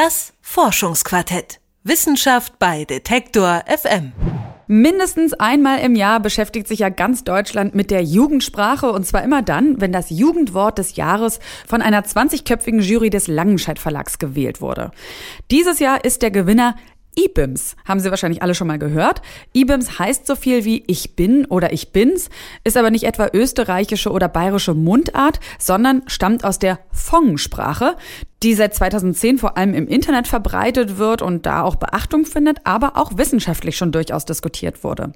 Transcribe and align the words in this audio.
Das 0.00 0.32
Forschungsquartett. 0.42 1.58
Wissenschaft 1.82 2.60
bei 2.60 2.84
Detektor 2.84 3.64
FM. 3.66 4.12
Mindestens 4.68 5.34
einmal 5.34 5.80
im 5.80 5.96
Jahr 5.96 6.20
beschäftigt 6.20 6.68
sich 6.68 6.78
ja 6.78 6.88
ganz 6.88 7.24
Deutschland 7.24 7.74
mit 7.74 7.90
der 7.90 8.04
Jugendsprache 8.04 8.92
und 8.92 9.04
zwar 9.04 9.24
immer 9.24 9.42
dann, 9.42 9.80
wenn 9.80 9.90
das 9.90 10.10
Jugendwort 10.10 10.78
des 10.78 10.94
Jahres 10.94 11.40
von 11.66 11.82
einer 11.82 12.04
20-köpfigen 12.04 12.80
Jury 12.80 13.10
des 13.10 13.26
Langenscheidt 13.26 13.80
Verlags 13.80 14.20
gewählt 14.20 14.60
wurde. 14.60 14.92
Dieses 15.50 15.80
Jahr 15.80 16.04
ist 16.04 16.22
der 16.22 16.30
Gewinner 16.30 16.76
IBIMS 17.18 17.74
haben 17.84 17.98
Sie 17.98 18.10
wahrscheinlich 18.10 18.42
alle 18.42 18.54
schon 18.54 18.68
mal 18.68 18.78
gehört. 18.78 19.22
IBIMS 19.52 19.98
heißt 19.98 20.26
so 20.26 20.36
viel 20.36 20.64
wie 20.64 20.84
ich 20.86 21.16
bin 21.16 21.46
oder 21.46 21.72
ich 21.72 21.90
bin's, 21.90 22.30
ist 22.62 22.76
aber 22.76 22.90
nicht 22.90 23.04
etwa 23.04 23.28
österreichische 23.32 24.10
oder 24.10 24.28
bayerische 24.28 24.74
Mundart, 24.74 25.40
sondern 25.58 26.02
stammt 26.06 26.44
aus 26.44 26.60
der 26.60 26.78
Fong-Sprache 26.92 27.96
die 28.42 28.54
seit 28.54 28.74
2010 28.74 29.38
vor 29.38 29.56
allem 29.56 29.74
im 29.74 29.88
Internet 29.88 30.28
verbreitet 30.28 30.98
wird 30.98 31.22
und 31.22 31.46
da 31.46 31.62
auch 31.62 31.76
Beachtung 31.76 32.24
findet, 32.24 32.58
aber 32.64 32.96
auch 32.96 33.16
wissenschaftlich 33.16 33.76
schon 33.76 33.92
durchaus 33.92 34.24
diskutiert 34.24 34.84
wurde. 34.84 35.12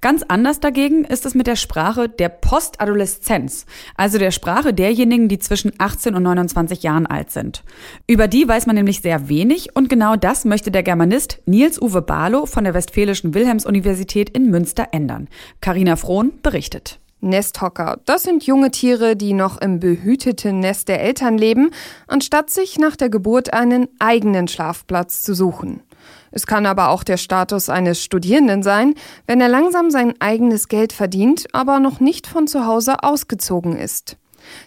Ganz 0.00 0.24
anders 0.26 0.60
dagegen 0.60 1.04
ist 1.04 1.26
es 1.26 1.34
mit 1.34 1.46
der 1.46 1.56
Sprache 1.56 2.08
der 2.08 2.28
Postadoleszenz, 2.28 3.66
also 3.96 4.18
der 4.18 4.30
Sprache 4.30 4.74
derjenigen, 4.74 5.28
die 5.28 5.38
zwischen 5.38 5.72
18 5.78 6.14
und 6.14 6.22
29 6.24 6.82
Jahren 6.82 7.06
alt 7.06 7.30
sind. 7.30 7.62
Über 8.06 8.28
die 8.28 8.48
weiß 8.48 8.66
man 8.66 8.76
nämlich 8.76 9.00
sehr 9.00 9.28
wenig 9.28 9.76
und 9.76 9.88
genau 9.88 10.16
das 10.16 10.44
möchte 10.44 10.70
der 10.70 10.82
Germanist 10.82 11.40
Nils 11.46 11.80
Uwe 11.80 12.02
Barlow 12.02 12.46
von 12.46 12.64
der 12.64 12.74
Westfälischen 12.74 13.34
Wilhelms-Universität 13.34 14.30
in 14.30 14.50
Münster 14.50 14.88
ändern. 14.92 15.28
Carina 15.60 15.96
Frohn 15.96 16.32
berichtet. 16.42 16.98
Nesthocker. 17.24 17.98
Das 18.04 18.22
sind 18.22 18.46
junge 18.46 18.70
Tiere, 18.70 19.16
die 19.16 19.32
noch 19.32 19.60
im 19.60 19.80
behüteten 19.80 20.60
Nest 20.60 20.88
der 20.88 21.02
Eltern 21.02 21.36
leben, 21.36 21.70
anstatt 22.06 22.50
sich 22.50 22.78
nach 22.78 22.96
der 22.96 23.10
Geburt 23.10 23.52
einen 23.52 23.88
eigenen 23.98 24.46
Schlafplatz 24.46 25.22
zu 25.22 25.34
suchen. 25.34 25.82
Es 26.30 26.46
kann 26.46 26.66
aber 26.66 26.88
auch 26.88 27.04
der 27.04 27.16
Status 27.16 27.68
eines 27.68 28.02
Studierenden 28.02 28.62
sein, 28.62 28.94
wenn 29.26 29.40
er 29.40 29.48
langsam 29.48 29.90
sein 29.90 30.14
eigenes 30.20 30.68
Geld 30.68 30.92
verdient, 30.92 31.46
aber 31.52 31.80
noch 31.80 32.00
nicht 32.00 32.26
von 32.26 32.46
zu 32.46 32.66
Hause 32.66 33.02
ausgezogen 33.02 33.76
ist. 33.76 34.16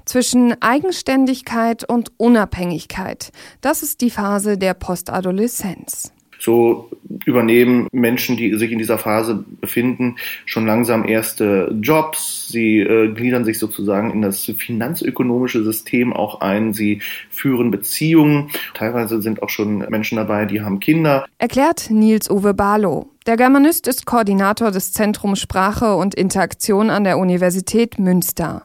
Zwischen 0.05 0.59
Eigenständigkeit 0.61 1.87
und 1.87 2.11
Unabhängigkeit, 2.17 3.31
das 3.61 3.83
ist 3.83 4.01
die 4.01 4.09
Phase 4.09 4.57
der 4.57 4.73
Postadoleszenz. 4.73 6.13
So 6.39 6.89
übernehmen 7.27 7.87
Menschen, 7.91 8.37
die 8.37 8.55
sich 8.55 8.71
in 8.71 8.77
dieser 8.77 8.97
Phase 8.97 9.43
befinden, 9.59 10.15
schon 10.45 10.65
langsam 10.65 11.05
erste 11.05 11.75
Jobs. 11.81 12.47
Sie 12.47 12.79
äh, 12.79 13.11
gliedern 13.13 13.43
sich 13.43 13.59
sozusagen 13.59 14.11
in 14.11 14.21
das 14.21 14.45
finanzökonomische 14.57 15.61
System 15.63 16.13
auch 16.13 16.39
ein. 16.39 16.73
Sie 16.73 17.01
führen 17.29 17.69
Beziehungen. 17.69 18.49
Teilweise 18.73 19.21
sind 19.21 19.43
auch 19.43 19.49
schon 19.49 19.79
Menschen 19.89 20.15
dabei, 20.15 20.45
die 20.45 20.61
haben 20.61 20.79
Kinder. 20.79 21.25
Erklärt 21.37 21.89
Nils 21.89 22.29
Uwe 22.31 22.53
Barlow. 22.53 23.09
Der 23.25 23.35
Germanist 23.35 23.87
ist 23.87 24.05
Koordinator 24.05 24.71
des 24.71 24.93
Zentrums 24.93 25.41
Sprache 25.41 25.95
und 25.95 26.15
Interaktion 26.15 26.89
an 26.89 27.03
der 27.03 27.17
Universität 27.17 27.99
Münster. 27.99 28.63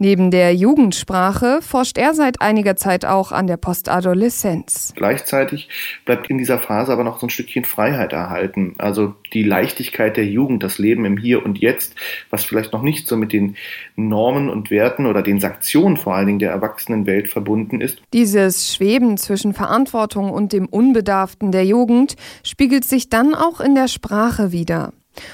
Neben 0.00 0.30
der 0.30 0.54
Jugendsprache 0.54 1.58
forscht 1.60 1.98
er 1.98 2.14
seit 2.14 2.40
einiger 2.40 2.76
Zeit 2.76 3.04
auch 3.04 3.32
an 3.32 3.48
der 3.48 3.56
Postadoleszenz. 3.56 4.92
Gleichzeitig 4.94 5.68
bleibt 6.04 6.30
in 6.30 6.38
dieser 6.38 6.58
Phase 6.58 6.92
aber 6.92 7.02
noch 7.02 7.18
so 7.18 7.26
ein 7.26 7.30
Stückchen 7.30 7.64
Freiheit 7.64 8.12
erhalten. 8.12 8.74
Also 8.78 9.14
die 9.32 9.42
Leichtigkeit 9.42 10.16
der 10.16 10.26
Jugend, 10.26 10.62
das 10.62 10.78
Leben 10.78 11.04
im 11.04 11.16
Hier 11.16 11.44
und 11.44 11.58
Jetzt, 11.58 11.96
was 12.30 12.44
vielleicht 12.44 12.72
noch 12.72 12.82
nicht 12.82 13.08
so 13.08 13.16
mit 13.16 13.32
den 13.32 13.56
Normen 13.96 14.48
und 14.48 14.70
Werten 14.70 15.06
oder 15.06 15.22
den 15.22 15.40
Sanktionen 15.40 15.96
vor 15.96 16.14
allen 16.14 16.26
Dingen 16.26 16.38
der 16.38 16.52
Erwachsenenwelt 16.52 17.26
verbunden 17.26 17.80
ist. 17.80 18.00
Dieses 18.12 18.72
Schweben 18.72 19.16
zwischen 19.16 19.52
Verantwortung 19.52 20.30
und 20.30 20.52
dem 20.52 20.66
Unbedarften 20.66 21.50
der 21.50 21.64
Jugend 21.64 22.14
spiegelt 22.44 22.84
sich 22.84 23.10
dann 23.10 23.34
auch 23.34 23.60
in 23.60 23.74
der 23.74 23.88
Sprache 23.88 24.52
wider. 24.52 24.92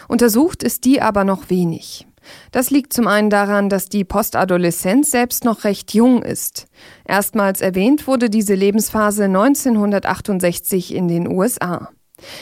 Untersucht 0.08 0.62
ist 0.62 0.86
die 0.86 1.02
aber 1.02 1.24
noch 1.24 1.50
wenig. 1.50 2.06
Das 2.52 2.70
liegt 2.70 2.92
zum 2.92 3.06
einen 3.06 3.30
daran, 3.30 3.68
dass 3.68 3.88
die 3.88 4.04
Postadoleszenz 4.04 5.10
selbst 5.10 5.44
noch 5.44 5.64
recht 5.64 5.94
jung 5.94 6.22
ist. 6.22 6.66
Erstmals 7.06 7.60
erwähnt 7.60 8.06
wurde 8.06 8.30
diese 8.30 8.54
Lebensphase 8.54 9.24
1968 9.24 10.94
in 10.94 11.08
den 11.08 11.28
USA. 11.28 11.90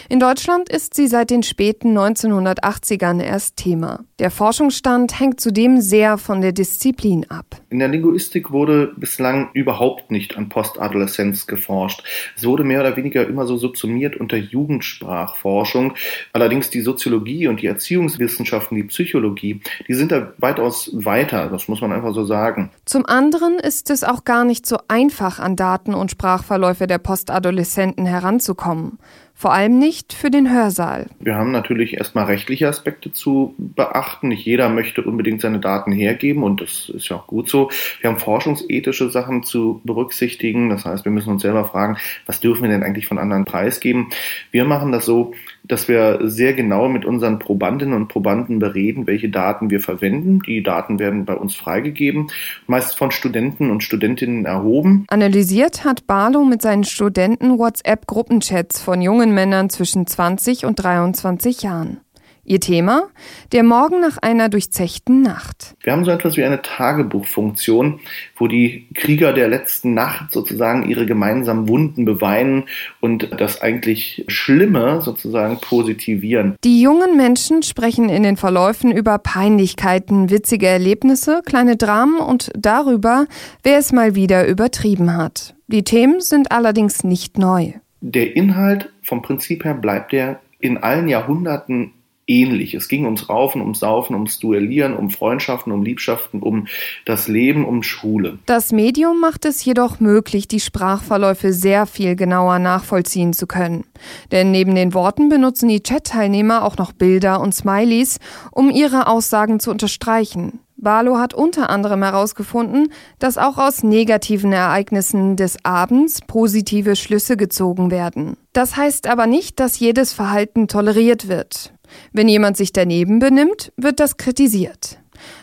In 0.08 0.20
Deutschland 0.20 0.68
ist 0.68 0.94
sie 0.94 1.08
seit 1.08 1.30
den 1.30 1.42
späten 1.42 1.96
1980ern 1.96 3.22
erst 3.22 3.56
Thema. 3.56 4.04
Der 4.22 4.30
Forschungsstand 4.30 5.18
hängt 5.18 5.40
zudem 5.40 5.80
sehr 5.80 6.16
von 6.16 6.42
der 6.42 6.52
Disziplin 6.52 7.28
ab. 7.28 7.60
In 7.70 7.80
der 7.80 7.88
Linguistik 7.88 8.52
wurde 8.52 8.92
bislang 8.96 9.50
überhaupt 9.52 10.12
nicht 10.12 10.38
an 10.38 10.48
Postadoleszenz 10.48 11.48
geforscht. 11.48 12.04
Es 12.36 12.46
wurde 12.46 12.62
mehr 12.62 12.78
oder 12.78 12.96
weniger 12.96 13.26
immer 13.26 13.46
so 13.46 13.56
subsumiert 13.56 14.16
unter 14.16 14.36
Jugendsprachforschung. 14.36 15.94
Allerdings 16.32 16.70
die 16.70 16.82
Soziologie 16.82 17.48
und 17.48 17.62
die 17.62 17.66
Erziehungswissenschaften, 17.66 18.76
die 18.76 18.84
Psychologie, 18.84 19.60
die 19.88 19.94
sind 19.94 20.12
da 20.12 20.32
weitaus 20.38 20.92
weiter, 20.92 21.48
das 21.48 21.66
muss 21.66 21.80
man 21.80 21.90
einfach 21.90 22.14
so 22.14 22.24
sagen. 22.24 22.70
Zum 22.84 23.04
anderen 23.04 23.58
ist 23.58 23.90
es 23.90 24.04
auch 24.04 24.22
gar 24.22 24.44
nicht 24.44 24.66
so 24.66 24.78
einfach, 24.86 25.40
an 25.40 25.56
Daten 25.56 25.94
und 25.94 26.12
Sprachverläufe 26.12 26.86
der 26.86 26.98
Postadoleszenten 26.98 28.06
heranzukommen. 28.06 29.00
Vor 29.34 29.52
allem 29.52 29.80
nicht 29.80 30.12
für 30.12 30.30
den 30.30 30.52
Hörsaal. 30.52 31.06
Wir 31.18 31.34
haben 31.34 31.50
natürlich 31.50 31.94
erstmal 31.94 32.26
rechtliche 32.26 32.68
Aspekte 32.68 33.10
zu 33.10 33.56
beachten. 33.58 34.11
Nicht 34.22 34.44
jeder 34.44 34.68
möchte 34.68 35.02
unbedingt 35.02 35.40
seine 35.40 35.60
Daten 35.60 35.92
hergeben 35.92 36.42
und 36.42 36.60
das 36.60 36.88
ist 36.88 37.08
ja 37.08 37.16
auch 37.16 37.26
gut 37.26 37.48
so. 37.48 37.70
Wir 38.00 38.10
haben 38.10 38.18
forschungsethische 38.18 39.10
Sachen 39.10 39.42
zu 39.42 39.80
berücksichtigen. 39.84 40.70
Das 40.70 40.84
heißt, 40.84 41.04
wir 41.04 41.12
müssen 41.12 41.30
uns 41.30 41.42
selber 41.42 41.64
fragen, 41.64 41.96
was 42.26 42.40
dürfen 42.40 42.62
wir 42.62 42.70
denn 42.70 42.82
eigentlich 42.82 43.06
von 43.06 43.18
anderen 43.18 43.44
preisgeben? 43.44 44.08
Wir 44.50 44.64
machen 44.64 44.92
das 44.92 45.06
so, 45.06 45.32
dass 45.64 45.88
wir 45.88 46.20
sehr 46.22 46.54
genau 46.54 46.88
mit 46.88 47.04
unseren 47.04 47.38
Probandinnen 47.38 47.94
und 47.94 48.08
Probanden 48.08 48.58
bereden, 48.58 49.06
welche 49.06 49.28
Daten 49.28 49.70
wir 49.70 49.80
verwenden. 49.80 50.40
Die 50.46 50.62
Daten 50.62 50.98
werden 50.98 51.24
bei 51.24 51.34
uns 51.34 51.54
freigegeben, 51.54 52.28
meist 52.66 52.98
von 52.98 53.10
Studenten 53.10 53.70
und 53.70 53.82
Studentinnen 53.82 54.44
erhoben. 54.44 55.06
Analysiert 55.08 55.84
hat 55.84 56.06
Barlow 56.06 56.44
mit 56.44 56.62
seinen 56.62 56.84
Studenten 56.84 57.58
WhatsApp-Gruppenchats 57.58 58.82
von 58.82 59.00
jungen 59.00 59.34
Männern 59.34 59.70
zwischen 59.70 60.06
20 60.06 60.66
und 60.66 60.76
23 60.76 61.62
Jahren. 61.62 62.00
Ihr 62.44 62.58
Thema? 62.58 63.04
Der 63.52 63.62
Morgen 63.62 64.00
nach 64.00 64.18
einer 64.18 64.48
durchzechten 64.48 65.22
Nacht. 65.22 65.76
Wir 65.80 65.92
haben 65.92 66.04
so 66.04 66.10
etwas 66.10 66.36
wie 66.36 66.42
eine 66.42 66.60
Tagebuchfunktion, 66.60 68.00
wo 68.34 68.48
die 68.48 68.88
Krieger 68.94 69.32
der 69.32 69.46
letzten 69.46 69.94
Nacht 69.94 70.32
sozusagen 70.32 70.90
ihre 70.90 71.06
gemeinsamen 71.06 71.68
Wunden 71.68 72.04
beweinen 72.04 72.64
und 73.00 73.30
das 73.40 73.62
eigentlich 73.62 74.24
Schlimme 74.26 75.02
sozusagen 75.02 75.60
positivieren. 75.60 76.56
Die 76.64 76.82
jungen 76.82 77.16
Menschen 77.16 77.62
sprechen 77.62 78.08
in 78.08 78.24
den 78.24 78.36
Verläufen 78.36 78.90
über 78.90 79.18
Peinlichkeiten, 79.18 80.28
witzige 80.28 80.66
Erlebnisse, 80.66 81.42
kleine 81.46 81.76
Dramen 81.76 82.18
und 82.18 82.50
darüber, 82.58 83.26
wer 83.62 83.78
es 83.78 83.92
mal 83.92 84.16
wieder 84.16 84.48
übertrieben 84.48 85.16
hat. 85.16 85.54
Die 85.68 85.84
Themen 85.84 86.20
sind 86.20 86.50
allerdings 86.50 87.04
nicht 87.04 87.38
neu. 87.38 87.74
Der 88.00 88.34
Inhalt 88.34 88.92
vom 89.00 89.22
Prinzip 89.22 89.64
her 89.64 89.74
bleibt 89.74 90.10
der 90.10 90.40
in 90.58 90.78
allen 90.78 91.06
Jahrhunderten 91.06 91.92
ähnlich. 92.26 92.74
Es 92.74 92.88
ging 92.88 93.04
ums 93.04 93.28
Raufen, 93.28 93.60
ums 93.60 93.80
Saufen, 93.80 94.14
ums 94.14 94.38
Duellieren, 94.38 94.94
um 94.94 95.10
Freundschaften, 95.10 95.72
um 95.72 95.82
Liebschaften, 95.82 96.40
um 96.40 96.66
das 97.04 97.28
Leben, 97.28 97.64
um 97.64 97.82
Schule. 97.82 98.38
Das 98.46 98.72
Medium 98.72 99.20
macht 99.20 99.44
es 99.44 99.64
jedoch 99.64 100.00
möglich, 100.00 100.48
die 100.48 100.60
Sprachverläufe 100.60 101.52
sehr 101.52 101.86
viel 101.86 102.16
genauer 102.16 102.58
nachvollziehen 102.58 103.32
zu 103.32 103.46
können. 103.46 103.84
Denn 104.30 104.50
neben 104.50 104.74
den 104.74 104.94
Worten 104.94 105.28
benutzen 105.28 105.68
die 105.68 105.82
Chat-Teilnehmer 105.82 106.64
auch 106.64 106.76
noch 106.76 106.92
Bilder 106.92 107.40
und 107.40 107.54
Smileys, 107.54 108.18
um 108.50 108.70
ihre 108.70 109.06
Aussagen 109.06 109.60
zu 109.60 109.70
unterstreichen. 109.70 110.60
Barlow 110.82 111.18
hat 111.18 111.32
unter 111.32 111.70
anderem 111.70 112.02
herausgefunden, 112.02 112.92
dass 113.20 113.38
auch 113.38 113.56
aus 113.56 113.84
negativen 113.84 114.52
Ereignissen 114.52 115.36
des 115.36 115.64
Abends 115.64 116.20
positive 116.26 116.96
Schlüsse 116.96 117.36
gezogen 117.36 117.92
werden. 117.92 118.36
Das 118.52 118.76
heißt 118.76 119.06
aber 119.06 119.28
nicht, 119.28 119.60
dass 119.60 119.78
jedes 119.78 120.12
Verhalten 120.12 120.66
toleriert 120.66 121.28
wird. 121.28 121.72
Wenn 122.12 122.28
jemand 122.28 122.56
sich 122.56 122.72
daneben 122.72 123.18
benimmt, 123.18 123.72
wird 123.76 124.00
das 124.00 124.16
kritisiert. 124.16 124.98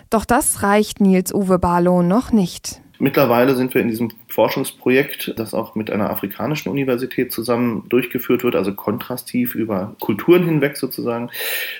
Doch 0.09 0.25
das 0.25 0.63
reicht 0.63 1.01
Nils 1.01 1.33
Uwe 1.33 1.59
Barlow 1.59 2.01
noch 2.01 2.31
nicht. 2.31 2.81
Mittlerweile 3.01 3.55
sind 3.55 3.73
wir 3.73 3.81
in 3.81 3.87
diesem 3.87 4.11
Forschungsprojekt, 4.27 5.33
das 5.37 5.53
auch 5.53 5.73
mit 5.73 5.89
einer 5.89 6.09
afrikanischen 6.09 6.69
Universität 6.69 7.31
zusammen 7.31 7.85
durchgeführt 7.87 8.43
wird, 8.43 8.57
also 8.57 8.73
kontrastiv 8.73 9.55
über 9.55 9.95
Kulturen 10.01 10.43
hinweg 10.43 10.75
sozusagen, 10.75 11.29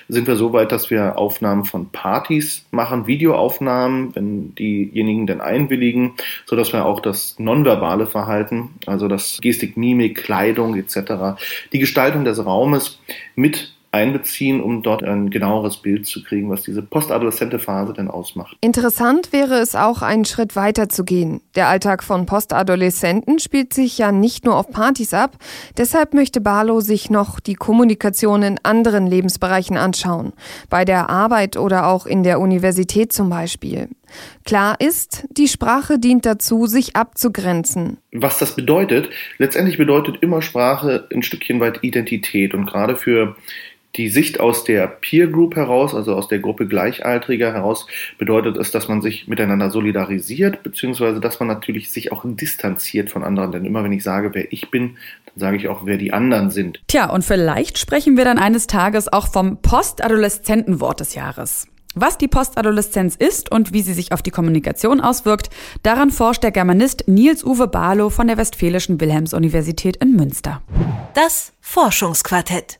sind 0.08 0.26
wir 0.26 0.36
so 0.36 0.54
weit, 0.54 0.72
dass 0.72 0.88
wir 0.88 1.18
Aufnahmen 1.18 1.66
von 1.66 1.90
Partys 1.90 2.64
machen, 2.70 3.06
Videoaufnahmen, 3.06 4.16
wenn 4.16 4.54
diejenigen 4.54 5.26
denn 5.26 5.42
einwilligen, 5.42 6.14
so 6.46 6.56
dass 6.56 6.72
wir 6.72 6.86
auch 6.86 7.00
das 7.00 7.38
nonverbale 7.38 8.06
Verhalten, 8.06 8.70
also 8.86 9.06
das 9.06 9.40
Gestik, 9.42 9.76
Mimik, 9.76 10.16
Kleidung 10.16 10.74
etc., 10.74 11.38
die 11.74 11.80
Gestaltung 11.80 12.24
des 12.24 12.44
Raumes 12.44 12.98
mit 13.36 13.74
einbeziehen, 13.92 14.60
um 14.60 14.82
dort 14.82 15.02
ein 15.02 15.30
genaueres 15.30 15.78
Bild 15.78 16.06
zu 16.06 16.22
kriegen, 16.22 16.48
was 16.48 16.62
diese 16.62 16.82
postadoleszente 16.82 17.58
Phase 17.58 17.92
denn 17.92 18.08
ausmacht. 18.08 18.56
Interessant 18.60 19.32
wäre 19.32 19.54
es 19.54 19.74
auch, 19.74 20.02
einen 20.02 20.24
Schritt 20.24 20.54
weiter 20.54 20.88
zu 20.88 21.04
gehen. 21.04 21.40
Der 21.56 21.68
Alltag 21.68 22.04
von 22.04 22.26
Postadoleszenten 22.26 23.40
spielt 23.40 23.72
sich 23.74 23.98
ja 23.98 24.12
nicht 24.12 24.44
nur 24.44 24.56
auf 24.56 24.70
Partys 24.70 25.12
ab. 25.12 25.36
Deshalb 25.76 26.14
möchte 26.14 26.40
Barlow 26.40 26.80
sich 26.80 27.10
noch 27.10 27.40
die 27.40 27.54
Kommunikation 27.54 28.42
in 28.42 28.60
anderen 28.62 29.06
Lebensbereichen 29.06 29.76
anschauen. 29.76 30.32
Bei 30.68 30.84
der 30.84 31.10
Arbeit 31.10 31.56
oder 31.56 31.88
auch 31.88 32.06
in 32.06 32.22
der 32.22 32.40
Universität 32.40 33.12
zum 33.12 33.28
Beispiel. 33.28 33.88
Klar 34.44 34.76
ist, 34.80 35.26
die 35.30 35.48
Sprache 35.48 35.98
dient 35.98 36.26
dazu, 36.26 36.66
sich 36.66 36.96
abzugrenzen. 36.96 37.98
Was 38.12 38.38
das 38.38 38.56
bedeutet, 38.56 39.10
letztendlich 39.38 39.78
bedeutet 39.78 40.18
immer 40.20 40.42
Sprache 40.42 41.06
ein 41.12 41.22
Stückchen 41.22 41.60
weit 41.60 41.82
Identität 41.82 42.54
und 42.54 42.66
gerade 42.66 42.96
für 42.96 43.36
die 43.96 44.08
Sicht 44.08 44.40
aus 44.40 44.64
der 44.64 44.86
Peer 44.86 45.26
Group 45.26 45.56
heraus, 45.56 45.94
also 45.94 46.14
aus 46.14 46.28
der 46.28 46.38
Gruppe 46.38 46.66
Gleichaltriger 46.66 47.52
heraus, 47.52 47.86
bedeutet 48.18 48.56
es, 48.56 48.70
dass 48.70 48.88
man 48.88 49.02
sich 49.02 49.26
miteinander 49.26 49.70
solidarisiert, 49.70 50.62
beziehungsweise 50.62 51.20
dass 51.20 51.40
man 51.40 51.48
natürlich 51.48 51.90
sich 51.90 52.12
auch 52.12 52.24
distanziert 52.24 53.10
von 53.10 53.24
anderen. 53.24 53.52
Denn 53.52 53.64
immer 53.64 53.82
wenn 53.82 53.92
ich 53.92 54.04
sage, 54.04 54.30
wer 54.32 54.52
ich 54.52 54.70
bin, 54.70 54.96
dann 55.26 55.40
sage 55.40 55.56
ich 55.56 55.68
auch, 55.68 55.86
wer 55.86 55.98
die 55.98 56.12
anderen 56.12 56.50
sind. 56.50 56.80
Tja, 56.86 57.10
und 57.10 57.24
vielleicht 57.24 57.78
sprechen 57.78 58.16
wir 58.16 58.24
dann 58.24 58.38
eines 58.38 58.66
Tages 58.66 59.12
auch 59.12 59.26
vom 59.26 59.60
Postadoleszentenwort 59.60 61.00
des 61.00 61.14
Jahres. 61.14 61.66
Was 61.96 62.18
die 62.18 62.28
Postadoleszenz 62.28 63.16
ist 63.16 63.50
und 63.50 63.72
wie 63.72 63.82
sie 63.82 63.94
sich 63.94 64.12
auf 64.12 64.22
die 64.22 64.30
Kommunikation 64.30 65.00
auswirkt, 65.00 65.50
daran 65.82 66.10
forscht 66.10 66.44
der 66.44 66.52
Germanist 66.52 67.08
Nils-Uwe 67.08 67.66
Barlow 67.66 68.10
von 68.10 68.28
der 68.28 68.36
Westfälischen 68.36 69.00
Wilhelms-Universität 69.00 69.96
in 69.96 70.14
Münster. 70.14 70.62
Das 71.14 71.52
Forschungsquartett. 71.60 72.79